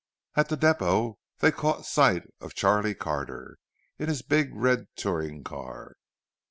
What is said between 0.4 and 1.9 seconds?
the depot they caught